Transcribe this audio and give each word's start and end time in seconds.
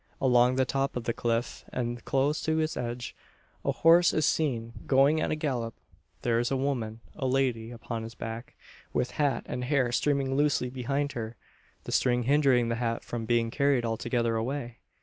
Along 0.19 0.55
the 0.55 0.65
top 0.65 0.95
of 0.97 1.03
the 1.03 1.13
cliff, 1.13 1.63
and 1.71 2.03
close 2.05 2.41
to 2.41 2.59
its 2.59 2.75
edge, 2.75 3.15
a 3.63 3.71
horse 3.71 4.13
is 4.13 4.25
seen, 4.25 4.73
going 4.87 5.21
at 5.21 5.29
a 5.29 5.35
gallop. 5.35 5.75
There 6.23 6.39
is 6.39 6.49
a 6.49 6.57
woman 6.57 7.01
a 7.15 7.27
lady 7.27 7.69
upon 7.69 8.01
his 8.01 8.15
back, 8.15 8.55
with 8.93 9.11
hat 9.21 9.43
and 9.45 9.63
hair 9.63 9.91
streaming 9.91 10.33
loosely 10.33 10.71
behind 10.71 11.11
her 11.11 11.35
the 11.83 11.91
string 11.91 12.23
hindering 12.23 12.69
the 12.69 12.77
hat 12.81 13.03
from 13.03 13.25
being 13.27 13.51
carried 13.51 13.85
altogether 13.85 14.35
away! 14.35 14.79